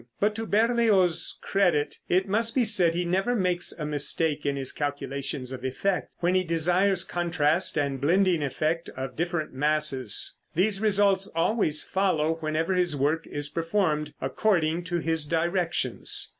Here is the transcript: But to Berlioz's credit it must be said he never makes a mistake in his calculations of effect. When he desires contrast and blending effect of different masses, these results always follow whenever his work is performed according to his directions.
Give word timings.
But 0.19 0.33
to 0.33 0.47
Berlioz's 0.47 1.37
credit 1.43 1.97
it 2.09 2.27
must 2.27 2.55
be 2.55 2.65
said 2.65 2.95
he 2.95 3.05
never 3.05 3.35
makes 3.35 3.71
a 3.71 3.85
mistake 3.85 4.47
in 4.47 4.55
his 4.55 4.71
calculations 4.71 5.51
of 5.51 5.63
effect. 5.63 6.09
When 6.21 6.33
he 6.33 6.43
desires 6.43 7.03
contrast 7.03 7.77
and 7.77 8.01
blending 8.01 8.41
effect 8.41 8.89
of 8.97 9.15
different 9.15 9.53
masses, 9.53 10.35
these 10.55 10.81
results 10.81 11.27
always 11.35 11.83
follow 11.83 12.37
whenever 12.39 12.73
his 12.73 12.95
work 12.95 13.27
is 13.27 13.47
performed 13.49 14.15
according 14.19 14.85
to 14.85 14.97
his 14.97 15.23
directions. 15.27 16.29